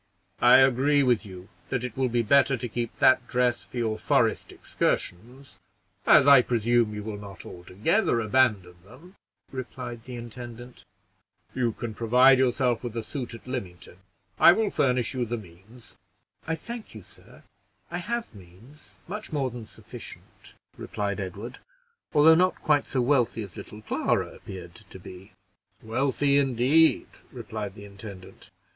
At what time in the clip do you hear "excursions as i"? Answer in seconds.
4.51-6.41